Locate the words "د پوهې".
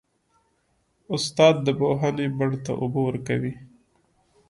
1.65-2.11